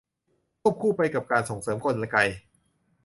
[0.61, 2.17] ควบคู่ไปกับการส่งเสริมกลไก